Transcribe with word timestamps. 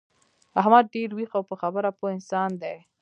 احمد 0.59 0.83
ډېر 0.93 1.09
ویښ 1.13 1.31
او 1.37 1.43
په 1.49 1.55
خبره 1.61 1.89
پوه 1.97 2.09
انسان 2.15 2.49
دی. 2.61 2.77